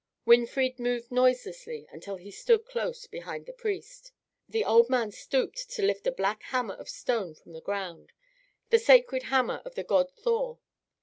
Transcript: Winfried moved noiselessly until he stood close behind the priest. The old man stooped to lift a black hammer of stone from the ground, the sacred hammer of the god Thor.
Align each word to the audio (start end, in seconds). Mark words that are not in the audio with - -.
Winfried 0.25 0.79
moved 0.79 1.11
noiselessly 1.11 1.87
until 1.91 2.15
he 2.15 2.31
stood 2.31 2.65
close 2.65 3.05
behind 3.05 3.45
the 3.45 3.53
priest. 3.53 4.11
The 4.49 4.65
old 4.65 4.89
man 4.89 5.11
stooped 5.11 5.69
to 5.73 5.83
lift 5.83 6.07
a 6.07 6.11
black 6.11 6.41
hammer 6.41 6.73
of 6.73 6.89
stone 6.89 7.35
from 7.35 7.53
the 7.53 7.61
ground, 7.61 8.11
the 8.71 8.79
sacred 8.79 9.21
hammer 9.29 9.61
of 9.63 9.75
the 9.75 9.83
god 9.83 10.09
Thor. 10.11 10.57